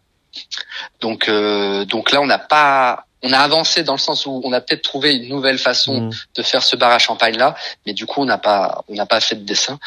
Donc, 1.00 1.27
euh, 1.27 1.86
donc 1.86 2.12
là, 2.12 2.22
on 2.22 2.27
n'a 2.27 2.39
pas, 2.39 3.06
on 3.24 3.34
a 3.34 3.40
avancé 3.40 3.84
dans 3.84 3.94
le 3.94 4.00
sens 4.00 4.25
où 4.25 4.42
on 4.44 4.51
a 4.51 4.62
peut-être 4.62 4.82
trouvé 4.82 5.16
une 5.16 5.30
nouvelle 5.30 5.58
façon 5.60 6.01
mmh. 6.01 6.12
de 6.36 6.44
faire 6.44 6.63
ce 6.63 6.75
bar 6.75 6.92
à 6.92 7.00
champagne 7.00 7.38
là, 7.38 7.56
mais 7.86 7.94
du 7.94 8.06
coup, 8.06 8.22
on 8.22 8.25
n'a 8.25 8.38
pas, 8.38 8.84
on 8.88 8.96
n'a 8.96 9.06
pas 9.06 9.22
fait 9.22 9.36
de 9.36 9.46
dessin. 9.46 9.80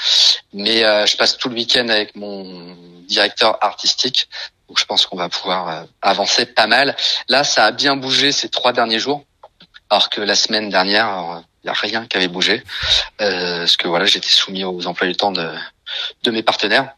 Mais 0.52 0.84
euh, 0.84 1.06
je 1.06 1.16
passe 1.16 1.36
tout 1.36 1.48
le 1.48 1.54
week-end 1.54 1.88
avec 1.88 2.14
mon 2.16 2.76
directeur 3.06 3.58
artistique, 3.62 4.28
donc 4.68 4.78
je 4.78 4.84
pense 4.84 5.06
qu'on 5.06 5.16
va 5.16 5.28
pouvoir 5.28 5.86
avancer 6.00 6.46
pas 6.46 6.66
mal. 6.66 6.96
Là, 7.28 7.44
ça 7.44 7.66
a 7.66 7.70
bien 7.72 7.96
bougé 7.96 8.32
ces 8.32 8.48
trois 8.48 8.72
derniers 8.72 8.98
jours, 8.98 9.24
alors 9.90 10.10
que 10.10 10.20
la 10.20 10.34
semaine 10.34 10.70
dernière 10.70 11.42
il 11.64 11.68
n'y 11.68 11.70
a 11.70 11.80
rien 11.80 12.06
qui 12.06 12.16
avait 12.18 12.28
bougé. 12.28 12.62
Euh, 13.20 13.60
parce 13.60 13.76
que 13.76 13.88
voilà, 13.88 14.04
j'étais 14.04 14.28
soumis 14.28 14.64
aux 14.64 14.86
emplois 14.86 15.06
du 15.06 15.16
temps 15.16 15.32
de, 15.32 15.50
de 16.22 16.30
mes 16.30 16.42
partenaires. 16.42 16.94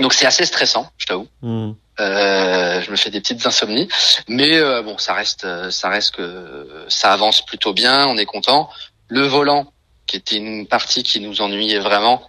Donc 0.00 0.14
c'est 0.14 0.26
assez 0.26 0.44
stressant, 0.44 0.90
je 0.96 1.06
t'avoue. 1.06 1.28
Hmm. 1.42 1.72
Euh, 2.00 2.80
je 2.80 2.90
me 2.90 2.96
fais 2.96 3.10
des 3.10 3.20
petites 3.20 3.44
insomnies, 3.46 3.86
mais 4.26 4.56
euh, 4.56 4.82
bon, 4.82 4.96
ça 4.96 5.12
reste, 5.12 5.46
ça 5.70 5.88
reste 5.90 6.12
que 6.16 6.86
ça 6.88 7.12
avance 7.12 7.44
plutôt 7.44 7.74
bien. 7.74 8.06
On 8.06 8.16
est 8.16 8.24
content. 8.24 8.70
Le 9.08 9.26
volant, 9.26 9.72
qui 10.06 10.16
était 10.16 10.36
une 10.36 10.66
partie 10.66 11.02
qui 11.02 11.20
nous 11.20 11.42
ennuyait 11.42 11.80
vraiment, 11.80 12.22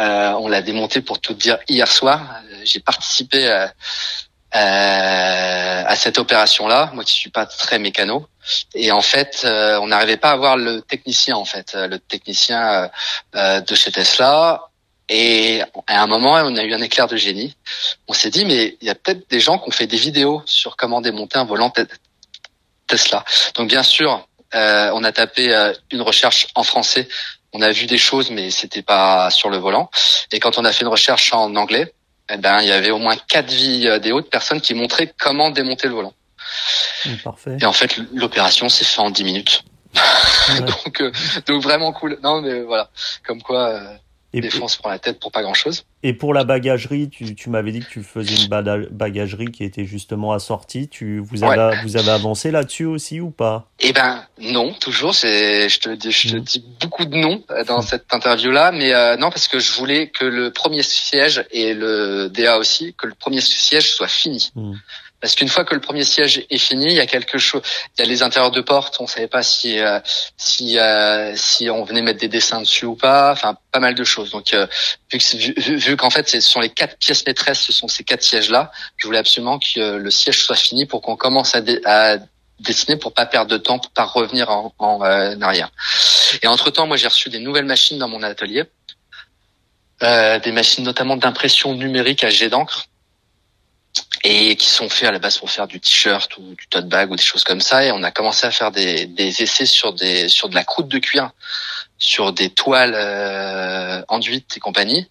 euh, 0.00 0.32
on 0.32 0.48
l'a 0.48 0.62
démonté 0.62 1.00
pour 1.00 1.20
tout 1.20 1.34
dire 1.34 1.58
hier 1.68 1.86
soir. 1.86 2.40
J'ai 2.64 2.80
participé 2.80 3.48
à, 3.48 3.72
à 4.50 5.96
cette 5.96 6.18
opération-là, 6.18 6.90
moi 6.94 7.04
qui 7.04 7.12
suis 7.12 7.30
pas 7.30 7.46
très 7.46 7.78
mécano. 7.78 8.26
Et 8.74 8.90
en 8.90 9.00
fait, 9.00 9.46
on 9.46 9.86
n'arrivait 9.86 10.16
pas 10.16 10.32
à 10.32 10.36
voir 10.36 10.56
le 10.56 10.82
technicien 10.82 11.36
en 11.36 11.44
fait, 11.44 11.74
le 11.74 11.98
technicien 11.98 12.90
de 13.34 13.74
chez 13.74 13.92
Tesla. 13.92 14.68
Et 15.08 15.60
à 15.86 16.02
un 16.02 16.06
moment, 16.06 16.32
on 16.32 16.56
a 16.56 16.64
eu 16.64 16.72
un 16.72 16.80
éclair 16.80 17.06
de 17.06 17.16
génie. 17.16 17.54
On 18.08 18.14
s'est 18.14 18.30
dit, 18.30 18.44
mais 18.44 18.76
il 18.80 18.86
y 18.86 18.90
a 18.90 18.94
peut-être 18.94 19.28
des 19.28 19.40
gens 19.40 19.58
qui 19.58 19.68
ont 19.68 19.72
fait 19.72 19.86
des 19.86 19.98
vidéos 19.98 20.42
sur 20.46 20.76
comment 20.76 21.00
démonter 21.00 21.38
un 21.38 21.44
volant 21.44 21.72
Tesla. 22.86 23.24
Donc 23.54 23.68
bien 23.68 23.82
sûr, 23.82 24.26
euh, 24.54 24.90
on 24.94 25.04
a 25.04 25.12
tapé 25.12 25.54
euh, 25.54 25.72
une 25.90 26.02
recherche 26.02 26.46
en 26.54 26.62
français. 26.62 27.08
On 27.52 27.60
a 27.60 27.70
vu 27.70 27.86
des 27.86 27.98
choses, 27.98 28.30
mais 28.30 28.50
c'était 28.50 28.82
pas 28.82 29.30
sur 29.30 29.50
le 29.50 29.58
volant. 29.58 29.90
Et 30.32 30.40
quand 30.40 30.58
on 30.58 30.64
a 30.64 30.72
fait 30.72 30.82
une 30.82 30.88
recherche 30.88 31.32
en 31.32 31.54
anglais, 31.54 31.92
eh 32.30 32.38
ben 32.38 32.60
il 32.62 32.68
y 32.68 32.72
avait 32.72 32.90
au 32.90 32.98
moins 32.98 33.16
quatre 33.16 33.52
vidéos 33.52 34.20
de 34.22 34.26
personnes 34.26 34.60
qui 34.60 34.74
montraient 34.74 35.12
comment 35.18 35.50
démonter 35.50 35.88
le 35.88 35.94
volant. 35.94 36.14
Mmh, 37.04 37.14
parfait. 37.16 37.56
Et 37.60 37.66
en 37.66 37.72
fait, 37.72 37.98
l'opération 38.14 38.68
s'est 38.68 38.84
faite 38.84 39.00
en 39.00 39.10
10 39.10 39.24
minutes. 39.24 39.62
donc, 40.60 41.00
euh, 41.00 41.12
donc 41.46 41.62
vraiment 41.62 41.92
cool. 41.92 42.18
Non, 42.22 42.40
mais 42.40 42.62
voilà, 42.62 42.90
comme 43.24 43.42
quoi 43.42 43.80
et 44.34 44.40
des 44.40 44.50
fois, 44.50 44.64
on 44.64 44.68
se 44.68 44.78
prend 44.78 44.90
la 44.90 44.98
tête 44.98 45.20
pour 45.20 45.30
pas 45.30 45.42
grand-chose. 45.42 45.84
Et 46.02 46.12
pour 46.12 46.34
la 46.34 46.42
bagagerie, 46.42 47.08
tu, 47.08 47.36
tu 47.36 47.50
m'avais 47.50 47.70
dit 47.70 47.80
que 47.80 47.88
tu 47.88 48.02
faisais 48.02 48.34
une 48.34 48.48
bagagerie 48.90 49.52
qui 49.52 49.62
était 49.62 49.84
justement 49.84 50.32
assortie. 50.32 50.88
Tu, 50.88 51.20
vous, 51.20 51.44
avez, 51.44 51.76
vous 51.82 51.96
avez 51.96 52.10
avancé 52.10 52.50
là-dessus 52.50 52.84
aussi 52.84 53.20
ou 53.20 53.30
pas? 53.30 53.68
Eh 53.78 53.92
ben 53.92 54.24
non, 54.40 54.72
toujours. 54.72 55.14
C'est, 55.14 55.68
je 55.68 55.78
te 55.78 55.90
dis, 55.90 56.10
je 56.10 56.30
te 56.30 56.36
mmh. 56.36 56.40
dis 56.40 56.64
beaucoup 56.80 57.04
de 57.04 57.16
non 57.16 57.44
euh, 57.50 57.62
dans 57.62 57.78
mmh. 57.78 57.82
cette 57.82 58.12
interview-là, 58.12 58.72
mais 58.72 58.92
euh, 58.92 59.16
non 59.16 59.30
parce 59.30 59.46
que 59.46 59.60
je 59.60 59.72
voulais 59.72 60.08
que 60.08 60.24
le 60.24 60.50
premier 60.50 60.82
siège 60.82 61.44
et 61.52 61.72
le 61.72 62.28
DA 62.28 62.58
aussi, 62.58 62.92
que 62.98 63.06
le 63.06 63.14
premier 63.14 63.40
siège 63.40 63.90
soit 63.90 64.08
fini. 64.08 64.50
Mmh. 64.56 64.72
Parce 65.24 65.36
qu'une 65.36 65.48
fois 65.48 65.64
que 65.64 65.74
le 65.74 65.80
premier 65.80 66.04
siège 66.04 66.44
est 66.50 66.58
fini, 66.58 66.84
il 66.84 66.92
y 66.96 67.00
a 67.00 67.06
quelque 67.06 67.38
chose. 67.38 67.62
Il 67.96 68.02
y 68.02 68.04
a 68.04 68.06
les 68.06 68.22
intérieurs 68.22 68.50
de 68.50 68.60
porte. 68.60 68.96
On 69.00 69.06
savait 69.06 69.26
pas 69.26 69.42
si 69.42 69.80
euh, 69.80 69.98
si 70.36 70.78
euh, 70.78 71.32
si 71.34 71.70
on 71.70 71.82
venait 71.82 72.02
mettre 72.02 72.20
des 72.20 72.28
dessins 72.28 72.60
dessus 72.60 72.84
ou 72.84 72.94
pas. 72.94 73.32
Enfin, 73.32 73.56
pas 73.72 73.80
mal 73.80 73.94
de 73.94 74.04
choses. 74.04 74.32
Donc, 74.32 74.52
euh, 74.52 74.66
vu, 75.10 75.54
vu, 75.56 75.96
qu'en 75.96 76.10
fait, 76.10 76.28
ce 76.28 76.42
sont 76.42 76.60
les 76.60 76.68
quatre 76.68 76.98
pièces 76.98 77.26
maîtresses, 77.26 77.60
ce 77.60 77.72
sont 77.72 77.88
ces 77.88 78.04
quatre 78.04 78.22
sièges-là. 78.22 78.70
Je 78.98 79.06
voulais 79.06 79.16
absolument 79.16 79.58
que 79.58 79.96
le 79.96 80.10
siège 80.10 80.44
soit 80.44 80.56
fini 80.56 80.84
pour 80.84 81.00
qu'on 81.00 81.16
commence 81.16 81.54
à, 81.54 82.18
dessiner 82.60 82.98
pour 82.98 83.14
pas 83.14 83.24
perdre 83.24 83.50
de 83.50 83.56
temps, 83.56 83.78
pour 83.78 83.92
pas 83.92 84.04
revenir 84.04 84.50
en, 84.50 84.74
en 84.78 85.00
arrière. 85.40 85.70
Et 86.42 86.46
entre 86.48 86.68
temps, 86.68 86.86
moi, 86.86 86.98
j'ai 86.98 87.08
reçu 87.08 87.30
des 87.30 87.38
nouvelles 87.38 87.64
machines 87.64 87.96
dans 87.96 88.08
mon 88.08 88.22
atelier. 88.22 88.64
des 90.02 90.52
machines 90.52 90.84
notamment 90.84 91.16
d'impression 91.16 91.74
numérique 91.74 92.24
à 92.24 92.28
jet 92.28 92.50
d'encre 92.50 92.88
et 94.22 94.56
qui 94.56 94.68
sont 94.68 94.88
faits 94.88 95.08
à 95.08 95.12
la 95.12 95.18
base 95.18 95.38
pour 95.38 95.50
faire 95.50 95.66
du 95.66 95.80
t-shirt 95.80 96.36
ou 96.38 96.54
du 96.54 96.66
tote 96.68 96.88
bag 96.88 97.10
ou 97.10 97.16
des 97.16 97.22
choses 97.22 97.44
comme 97.44 97.60
ça. 97.60 97.84
Et 97.84 97.92
on 97.92 98.02
a 98.02 98.10
commencé 98.10 98.46
à 98.46 98.50
faire 98.50 98.70
des, 98.70 99.06
des 99.06 99.42
essais 99.42 99.66
sur 99.66 99.92
des 99.92 100.28
sur 100.28 100.48
de 100.48 100.54
la 100.54 100.64
croûte 100.64 100.88
de 100.88 100.98
cuir, 100.98 101.30
sur 101.98 102.32
des 102.32 102.50
toiles 102.50 102.94
euh, 102.94 104.02
enduites 104.08 104.56
et 104.56 104.60
compagnie. 104.60 105.08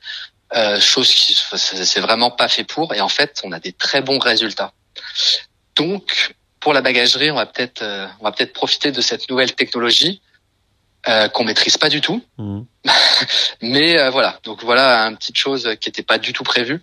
Euh, 0.56 0.80
chose 0.80 1.12
qui 1.12 1.36
c'est 1.56 2.00
vraiment 2.00 2.30
pas 2.30 2.48
fait 2.48 2.63
pour. 2.63 2.94
Et 2.94 3.02
en 3.02 3.10
fait, 3.10 3.42
on 3.44 3.52
a 3.52 3.60
des 3.60 3.74
très 3.74 4.02
bons 4.02 4.20
résultats. 4.20 4.74
Donc, 5.75 6.36
pour 6.60 6.74
la 6.74 6.82
bagagerie, 6.82 7.30
on 7.30 7.36
va 7.36 7.46
peut-être 7.46 7.82
euh, 7.82 8.08
on 8.20 8.24
va 8.24 8.32
peut-être 8.32 8.54
profiter 8.54 8.92
de 8.92 9.02
cette 9.02 9.30
nouvelle 9.30 9.54
technologie 9.54 10.22
euh, 11.08 11.28
qu'on 11.28 11.44
maîtrise 11.44 11.78
pas 11.78 11.90
du 11.90 12.00
tout. 12.00 12.24
Mmh. 12.38 12.62
Mais 13.62 14.00
euh, 14.00 14.10
voilà, 14.10 14.40
donc 14.44 14.63
voilà 14.63 15.08
une 15.08 15.18
petite 15.18 15.38
chose 15.38 15.70
qui 15.82 15.90
n'était 15.90 16.04
pas 16.04 16.18
du 16.18 16.32
tout 16.32 16.44
prévue. 16.44 16.82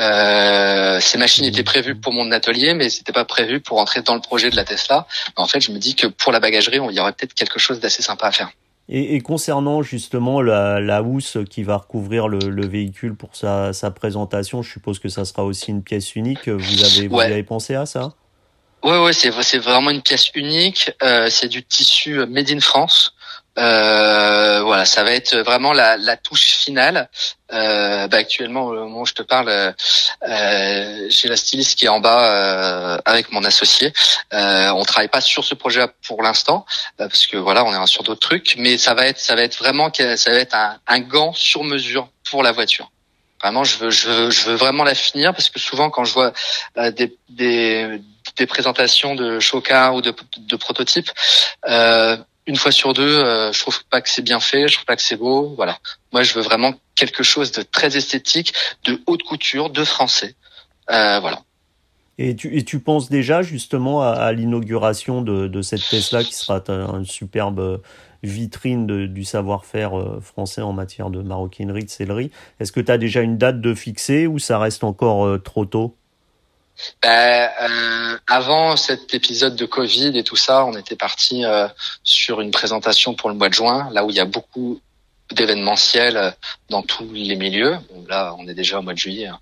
Euh, 0.00 1.00
ces 1.00 1.18
machines 1.18 1.44
étaient 1.44 1.64
prévues 1.64 1.96
pour 1.96 2.12
mon 2.12 2.30
atelier, 2.30 2.74
mais 2.74 2.88
c'était 2.88 3.12
pas 3.12 3.24
prévu 3.24 3.60
pour 3.60 3.78
entrer 3.78 4.02
dans 4.02 4.14
le 4.14 4.20
projet 4.20 4.50
de 4.50 4.56
la 4.56 4.64
Tesla. 4.64 5.06
En 5.36 5.46
fait, 5.46 5.60
je 5.60 5.72
me 5.72 5.78
dis 5.78 5.94
que 5.94 6.06
pour 6.06 6.32
la 6.32 6.40
bagagerie, 6.40 6.78
il 6.90 6.96
y 6.96 7.00
aurait 7.00 7.12
peut-être 7.12 7.34
quelque 7.34 7.58
chose 7.58 7.80
d'assez 7.80 8.02
sympa 8.02 8.26
à 8.26 8.32
faire. 8.32 8.50
Et, 8.90 9.16
et, 9.16 9.20
concernant 9.20 9.82
justement 9.82 10.40
la, 10.40 10.80
la, 10.80 11.02
housse 11.02 11.36
qui 11.50 11.62
va 11.62 11.76
recouvrir 11.76 12.26
le, 12.26 12.38
le 12.38 12.66
véhicule 12.66 13.14
pour 13.14 13.36
sa, 13.36 13.74
sa, 13.74 13.90
présentation, 13.90 14.62
je 14.62 14.70
suppose 14.70 14.98
que 14.98 15.10
ça 15.10 15.26
sera 15.26 15.44
aussi 15.44 15.70
une 15.70 15.82
pièce 15.82 16.16
unique. 16.16 16.48
Vous 16.48 16.84
avez, 16.84 17.08
vous 17.08 17.20
avez 17.20 17.42
pensé 17.42 17.74
à 17.74 17.84
ça? 17.84 18.14
Ouais, 18.82 18.98
ouais, 18.98 19.12
c'est 19.12 19.58
vraiment 19.58 19.90
une 19.90 20.02
pièce 20.02 20.30
unique. 20.34 20.92
Euh, 21.02 21.28
c'est 21.30 21.48
du 21.48 21.64
tissu 21.64 22.24
made 22.26 22.50
in 22.50 22.60
France. 22.60 23.14
Euh, 23.58 24.62
voilà, 24.62 24.84
ça 24.84 25.02
va 25.02 25.12
être 25.12 25.36
vraiment 25.38 25.72
la, 25.72 26.16
touche 26.16 26.50
finale. 26.50 27.08
Euh, 27.52 28.06
bah 28.08 28.18
actuellement, 28.18 28.66
au 28.66 28.74
moment 28.74 29.00
où 29.00 29.06
je 29.06 29.14
te 29.14 29.22
parle, 29.22 29.48
euh, 29.48 31.06
j'ai 31.08 31.28
la 31.28 31.36
styliste 31.36 31.78
qui 31.78 31.86
est 31.86 31.88
en 31.88 32.00
bas 32.00 33.00
avec 33.04 33.32
mon 33.32 33.44
associé. 33.44 33.92
Euh, 34.32 34.70
on 34.70 34.84
travaille 34.84 35.08
pas 35.08 35.20
sur 35.20 35.44
ce 35.44 35.54
projet 35.54 35.86
pour 36.06 36.22
l'instant 36.22 36.66
parce 36.96 37.26
que 37.26 37.36
voilà, 37.36 37.64
on 37.64 37.72
est 37.72 37.86
sur 37.86 38.04
d'autres 38.04 38.20
trucs, 38.20 38.54
mais 38.58 38.78
ça 38.78 38.94
va 38.94 39.06
être, 39.06 39.18
ça 39.18 39.34
va 39.34 39.42
être 39.42 39.58
vraiment, 39.58 39.90
ça 39.92 40.30
va 40.30 40.36
être 40.36 40.56
un, 40.86 41.00
gant 41.00 41.32
sur 41.32 41.64
mesure 41.64 42.08
pour 42.30 42.42
la 42.42 42.52
voiture. 42.52 42.90
Vraiment, 43.40 43.64
je 43.64 43.78
veux, 43.78 43.90
je 43.90 44.08
veux, 44.08 44.30
je 44.30 44.46
veux 44.46 44.56
vraiment 44.56 44.84
la 44.84 44.94
finir 44.94 45.32
parce 45.32 45.48
que 45.48 45.60
souvent, 45.60 45.90
quand 45.90 46.04
je 46.04 46.12
vois 46.12 46.32
des, 46.76 47.16
des 48.36 48.46
présentations 48.46 49.14
de 49.14 49.40
chocard 49.40 49.94
ou 49.94 50.02
de, 50.02 50.12
prototypes, 50.56 51.10
euh, 51.68 52.16
une 52.48 52.56
fois 52.56 52.72
sur 52.72 52.94
deux, 52.94 53.22
euh, 53.22 53.52
je 53.52 53.60
trouve 53.60 53.84
pas 53.84 54.00
que 54.00 54.08
c'est 54.08 54.22
bien 54.22 54.40
fait, 54.40 54.68
je 54.68 54.74
trouve 54.74 54.86
pas 54.86 54.96
que 54.96 55.02
c'est 55.02 55.16
beau. 55.16 55.52
Voilà. 55.54 55.78
Moi, 56.12 56.22
je 56.22 56.32
veux 56.32 56.40
vraiment 56.40 56.72
quelque 56.96 57.22
chose 57.22 57.52
de 57.52 57.62
très 57.62 57.96
esthétique, 57.96 58.54
de 58.84 59.00
haute 59.06 59.22
couture, 59.22 59.68
de 59.68 59.84
français. 59.84 60.34
Euh, 60.90 61.20
voilà. 61.20 61.42
Et 62.16 62.34
tu, 62.34 62.56
et 62.56 62.64
tu 62.64 62.80
penses 62.80 63.10
déjà 63.10 63.42
justement 63.42 64.02
à, 64.02 64.32
l'inauguration 64.32 65.20
de, 65.20 65.46
de, 65.46 65.62
cette 65.62 65.86
Tesla 65.86 66.24
qui 66.24 66.34
sera 66.34 66.60
une 66.66 67.04
superbe 67.04 67.80
vitrine 68.24 69.06
du 69.06 69.24
savoir-faire 69.24 69.96
euh, 69.96 70.20
français 70.20 70.62
en 70.62 70.72
matière 70.72 71.10
de 71.10 71.20
maroquinerie, 71.20 71.84
de 71.84 71.90
sellerie. 71.90 72.30
Est-ce 72.58 72.72
que 72.72 72.80
tu 72.80 72.90
as 72.90 72.98
déjà 72.98 73.20
une 73.20 73.36
date 73.36 73.60
de 73.60 73.74
fixer 73.74 74.26
ou 74.26 74.38
ça 74.38 74.58
reste 74.58 74.82
encore 74.82 75.40
trop 75.42 75.66
tôt? 75.66 75.94
Ben, 77.02 77.50
euh, 77.60 78.18
avant 78.26 78.76
cet 78.76 79.14
épisode 79.14 79.56
de 79.56 79.64
Covid 79.64 80.16
et 80.18 80.24
tout 80.24 80.36
ça, 80.36 80.64
on 80.64 80.74
était 80.74 80.96
parti 80.96 81.44
euh, 81.44 81.68
sur 82.02 82.40
une 82.40 82.50
présentation 82.50 83.14
pour 83.14 83.28
le 83.28 83.34
mois 83.34 83.48
de 83.48 83.54
juin, 83.54 83.88
là 83.92 84.04
où 84.04 84.10
il 84.10 84.16
y 84.16 84.20
a 84.20 84.24
beaucoup 84.24 84.80
d'événementiels 85.32 86.16
euh, 86.16 86.30
dans 86.70 86.82
tous 86.82 87.12
les 87.12 87.36
milieux. 87.36 87.76
là, 88.08 88.34
on 88.38 88.48
est 88.48 88.54
déjà 88.54 88.78
au 88.78 88.82
mois 88.82 88.94
de 88.94 88.98
juillet. 88.98 89.26
Hein. 89.26 89.40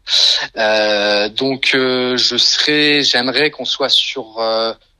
Euh, 0.57 1.29
donc, 1.29 1.71
je 1.73 2.37
serais, 2.37 3.03
j'aimerais 3.03 3.51
qu'on 3.51 3.65
soit 3.65 3.89
sur 3.89 4.41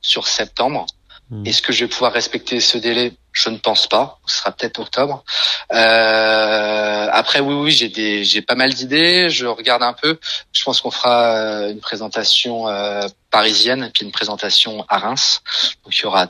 sur 0.01 0.27
septembre. 0.27 0.85
Hmm. 1.29 1.45
Est-ce 1.45 1.61
que 1.61 1.73
je 1.73 1.83
vais 1.83 1.89
pouvoir 1.89 2.13
respecter 2.13 2.61
ce 2.61 2.77
délai? 2.77 3.11
Je 3.33 3.49
ne 3.49 3.57
pense 3.57 3.87
pas. 3.87 4.19
Ce 4.25 4.37
sera 4.37 4.51
peut-être 4.51 4.79
octobre. 4.79 5.25
Euh, 5.73 7.09
après, 7.11 7.41
oui, 7.41 7.53
oui, 7.53 7.71
j'ai 7.71 7.89
des, 7.89 8.23
j'ai 8.23 8.41
pas 8.41 8.55
mal 8.55 8.73
d'idées. 8.73 9.29
Je 9.29 9.45
regarde 9.45 9.83
un 9.83 9.91
peu. 9.91 10.17
Je 10.53 10.63
pense 10.63 10.79
qu'on 10.79 10.91
fera 10.91 11.35
euh, 11.35 11.71
une 11.71 11.81
présentation 11.81 12.69
euh, 12.69 13.07
parisienne 13.29 13.91
puis 13.93 14.05
une 14.05 14.13
présentation 14.13 14.85
à 14.87 14.99
Reims. 14.99 15.41
Donc 15.83 15.97
il 15.97 16.03
y 16.03 16.05
aura 16.05 16.27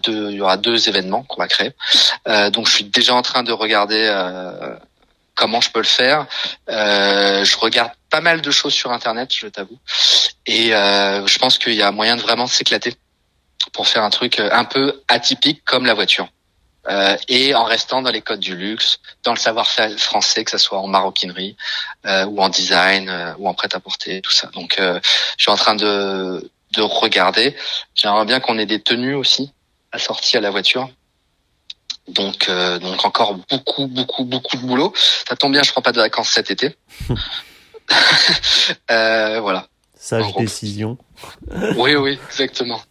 deux, 0.58 0.90
événements 0.90 1.24
qu'on 1.24 1.40
va 1.40 1.48
créer. 1.48 1.74
Donc 2.52 2.68
je 2.68 2.74
suis 2.74 2.84
déjà 2.86 3.14
en 3.14 3.22
train 3.22 3.44
de 3.44 3.52
regarder 3.52 4.12
comment 5.36 5.62
je 5.62 5.70
peux 5.70 5.80
le 5.80 5.86
faire. 5.86 6.26
Je 6.68 7.58
regarde 7.58 7.92
pas 8.10 8.22
mal 8.22 8.42
de 8.42 8.52
choses 8.52 8.74
sur 8.74 8.92
Internet, 8.92 9.30
je 9.34 9.48
t'avoue, 9.48 9.78
et 10.46 10.70
je 10.70 11.38
pense 11.38 11.58
qu'il 11.58 11.74
y 11.74 11.84
a 11.84 11.92
moyen 11.92 12.16
de 12.16 12.22
vraiment 12.22 12.48
s'éclater 12.48 12.96
pour 13.72 13.88
faire 13.88 14.04
un 14.04 14.10
truc 14.10 14.40
euh, 14.40 14.50
un 14.52 14.66
peu 14.66 15.02
atypique 15.08 15.64
comme 15.66 15.86
la 15.86 15.94
voiture. 15.94 16.30
Euh, 16.90 17.18
et 17.28 17.54
en 17.54 17.66
restant 17.66 18.02
dans 18.02 18.12
les 18.12 18.22
codes 18.22 18.40
du 18.40 18.56
luxe, 18.56 19.00
dans 19.24 19.34
le 19.34 19.38
savoir-faire 19.38 19.92
français, 19.98 20.46
que 20.46 20.52
ce 20.52 20.58
soit 20.58 20.80
en 20.80 20.88
maroquinerie 20.88 21.58
euh, 22.06 22.26
ou 22.26 22.42
en 22.42 22.48
design 22.48 23.10
euh, 23.10 23.34
ou 23.38 23.50
en 23.50 23.54
prêt-à-porter, 23.54 24.22
tout 24.22 24.32
ça. 24.32 24.48
Donc, 24.54 24.80
euh, 24.80 25.00
je 25.38 25.44
suis 25.44 25.52
en 25.52 25.58
train 25.58 25.76
de, 25.76 26.50
de 26.72 26.82
regarder. 26.82 27.58
J'aimerais 27.94 28.26
bien 28.26 28.40
qu'on 28.40 28.58
ait 28.58 28.66
des 28.66 28.82
tenues 28.82 29.16
aussi 29.16 29.52
assorties 29.92 30.38
à 30.38 30.42
la 30.42 30.50
voiture. 30.50 30.90
Donc, 32.08 32.50
donc 32.50 33.04
encore 33.04 33.36
beaucoup, 33.50 33.88
beaucoup, 33.88 34.24
beaucoup 34.24 34.56
de 34.56 34.62
boulot. 34.62 34.94
Ça 35.28 35.36
tombe 35.36 35.52
bien, 35.52 35.64
je 35.64 35.72
prends 35.72 35.82
pas 35.82 35.92
de 35.92 36.00
vacances 36.00 36.30
cet 36.30 36.52
été. 36.52 36.78
voilà. 38.88 39.68
Sage 39.94 40.34
décision. 40.36 40.98
oui, 41.76 41.96
oui, 41.96 42.18
exactement. 42.30 42.82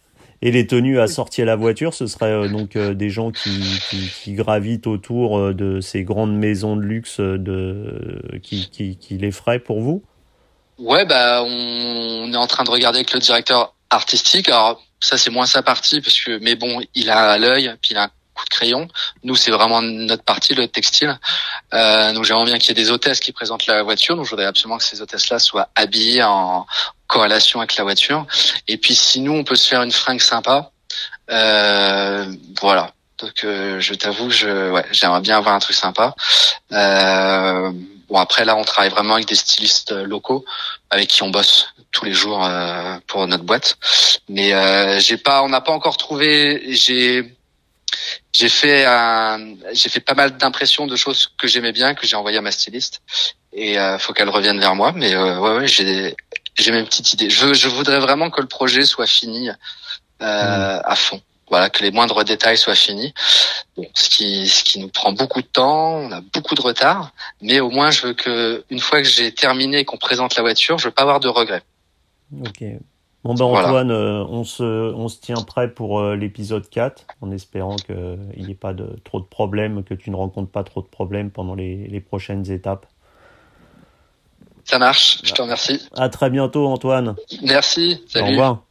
Et 0.41 0.51
les 0.51 0.67
tenues 0.67 0.99
assorties 0.99 1.41
à 1.41 1.45
la 1.45 1.55
voiture, 1.55 1.93
ce 1.93 2.05
serait 2.05 2.31
euh, 2.31 2.47
donc 2.47 2.75
euh, 2.75 2.93
des 2.93 3.09
gens 3.09 3.31
qui, 3.31 3.59
qui, 3.89 4.09
qui, 4.21 4.33
gravitent 4.33 4.85
autour 4.85 5.39
euh, 5.39 5.53
de 5.53 5.81
ces 5.81 6.03
grandes 6.03 6.35
maisons 6.35 6.75
de 6.75 6.81
luxe 6.81 7.19
de, 7.19 8.21
qui, 8.43 8.69
qui, 8.69 8.97
qui 8.97 9.17
les 9.17 9.31
feraient 9.31 9.59
pour 9.59 9.81
vous? 9.81 10.03
Ouais, 10.77 11.05
bah 11.05 11.43
on 11.43 12.31
est 12.31 12.37
en 12.37 12.45
train 12.45 12.63
de 12.63 12.69
regarder 12.69 12.99
avec 12.99 13.13
le 13.13 13.19
directeur 13.19 13.73
artistique. 13.89 14.49
Alors 14.49 14.79
ça 14.99 15.17
c'est 15.17 15.31
moins 15.31 15.47
sa 15.47 15.63
partie 15.63 16.01
parce 16.01 16.19
que 16.21 16.37
mais 16.39 16.55
bon, 16.55 16.81
il 16.93 17.09
a 17.09 17.31
à 17.31 17.37
l'œil, 17.39 17.73
puis 17.81 17.91
il 17.91 17.97
a 17.97 18.03
un 18.03 18.11
de 18.49 18.55
crayons. 18.55 18.87
Nous, 19.23 19.35
c'est 19.35 19.51
vraiment 19.51 19.81
notre 19.81 20.23
partie, 20.23 20.55
le 20.55 20.67
textile. 20.67 21.17
Euh, 21.73 22.13
donc 22.13 22.25
j'aimerais 22.25 22.45
bien 22.45 22.57
qu'il 22.57 22.69
y 22.69 22.71
ait 22.71 22.83
des 22.83 22.91
hôtesses 22.91 23.19
qui 23.19 23.31
présentent 23.31 23.67
la 23.67 23.83
voiture. 23.83 24.15
Donc 24.15 24.25
je 24.25 24.31
voudrais 24.31 24.45
absolument 24.45 24.77
que 24.77 24.83
ces 24.83 25.01
hôtesses-là 25.01 25.39
soient 25.39 25.69
habillées 25.75 26.23
en 26.23 26.65
corrélation 27.07 27.59
avec 27.59 27.75
la 27.75 27.83
voiture. 27.83 28.25
Et 28.67 28.77
puis 28.77 28.95
si 28.95 29.19
nous, 29.21 29.33
on 29.33 29.43
peut 29.43 29.55
se 29.55 29.67
faire 29.67 29.83
une 29.83 29.91
fringue 29.91 30.21
sympa, 30.21 30.71
euh, 31.29 32.33
voilà. 32.61 32.91
Donc 33.19 33.43
euh, 33.43 33.79
je 33.79 33.93
t'avoue, 33.95 34.29
je 34.29 34.81
j'aimerais 34.91 35.21
bien 35.21 35.37
avoir 35.37 35.55
un 35.55 35.59
truc 35.59 35.75
sympa. 35.75 36.13
Euh, 36.71 37.71
bon 38.09 38.17
après 38.17 38.45
là, 38.45 38.55
on 38.55 38.63
travaille 38.63 38.91
vraiment 38.91 39.15
avec 39.15 39.27
des 39.27 39.35
stylistes 39.35 39.91
locaux 39.91 40.45
avec 40.89 41.09
qui 41.09 41.23
on 41.23 41.29
bosse 41.29 41.73
tous 41.91 42.05
les 42.05 42.13
jours 42.13 42.45
euh, 42.45 42.97
pour 43.07 43.25
notre 43.27 43.43
boîte. 43.43 43.77
Mais 44.29 44.99
j'ai 44.99 45.17
pas, 45.17 45.41
on 45.41 45.49
n'a 45.49 45.61
pas 45.61 45.71
encore 45.71 45.97
trouvé. 45.97 46.75
J'ai 46.75 47.36
j'ai 48.37 48.49
fait 48.49 48.85
un, 48.85 49.55
j'ai 49.73 49.89
fait 49.89 49.99
pas 49.99 50.13
mal 50.13 50.37
d'impressions 50.37 50.85
de 50.85 50.95
choses 50.95 51.31
que 51.39 51.47
j'aimais 51.47 51.71
bien 51.71 51.95
que 51.95 52.05
j'ai 52.05 52.15
envoyé 52.15 52.37
à 52.37 52.41
ma 52.41 52.51
styliste 52.51 53.01
et 53.51 53.79
euh, 53.79 53.97
faut 53.97 54.13
qu'elle 54.13 54.29
revienne 54.29 54.59
vers 54.59 54.75
moi. 54.75 54.91
Mais 54.93 55.15
euh, 55.15 55.39
ouais, 55.39 55.57
ouais 55.57 55.67
j'ai 55.67 56.15
j'ai 56.55 56.71
mes 56.71 56.83
petites 56.83 57.13
idées. 57.13 57.29
Je 57.29 57.53
je 57.53 57.67
voudrais 57.67 57.99
vraiment 57.99 58.29
que 58.29 58.41
le 58.41 58.47
projet 58.47 58.85
soit 58.85 59.07
fini 59.07 59.49
euh, 59.49 59.53
mmh. 60.21 60.81
à 60.85 60.95
fond 60.95 61.21
voilà 61.49 61.69
que 61.69 61.81
les 61.81 61.91
moindres 61.91 62.23
détails 62.25 62.57
soient 62.57 62.75
finis. 62.75 63.13
Bon, 63.75 63.87
ce 63.95 64.09
qui 64.09 64.47
ce 64.49 64.63
qui 64.63 64.79
nous 64.79 64.89
prend 64.89 65.13
beaucoup 65.13 65.41
de 65.41 65.47
temps, 65.47 65.95
on 65.95 66.11
a 66.11 66.21
beaucoup 66.21 66.55
de 66.55 66.61
retard, 66.61 67.11
mais 67.41 67.59
au 67.59 67.69
moins 67.69 67.89
je 67.89 68.07
veux 68.07 68.13
que 68.13 68.63
une 68.69 68.79
fois 68.79 69.01
que 69.01 69.07
j'ai 69.07 69.31
terminé 69.31 69.79
et 69.79 69.85
qu'on 69.85 69.97
présente 69.97 70.35
la 70.35 70.41
voiture, 70.41 70.77
je 70.77 70.85
veux 70.85 70.93
pas 70.93 71.03
avoir 71.03 71.19
de 71.19 71.29
regrets. 71.29 71.63
Ok. 72.45 72.63
Bon 73.23 73.33
ben 73.33 73.45
Antoine, 73.45 73.91
euh, 73.91 74.23
on 74.29 74.43
se 74.43 74.63
on 74.63 75.09
se 75.09 75.19
tient 75.19 75.41
prêt 75.41 75.69
pour 75.69 75.99
euh, 75.99 76.15
l'épisode 76.15 76.69
4 76.69 77.05
en 77.21 77.31
espérant 77.31 77.75
qu'il 77.75 78.19
n'y 78.37 78.51
ait 78.51 78.55
pas 78.55 78.73
de 78.73 78.95
trop 79.03 79.19
de 79.19 79.25
problèmes, 79.25 79.83
que 79.83 79.93
tu 79.93 80.11
ne 80.11 80.15
rencontres 80.15 80.51
pas 80.51 80.63
trop 80.63 80.81
de 80.81 80.87
problèmes 80.87 81.31
pendant 81.31 81.55
les, 81.55 81.87
les 81.87 81.99
prochaines 81.99 82.49
étapes. 82.51 82.85
Ça 84.63 84.79
marche, 84.79 85.19
je 85.23 85.33
te 85.33 85.41
remercie. 85.41 85.81
À 85.95 86.09
très 86.09 86.29
bientôt 86.29 86.67
Antoine. 86.67 87.15
Merci, 87.41 88.03
salut. 88.07 88.25
Au 88.25 88.29
revoir. 88.29 88.66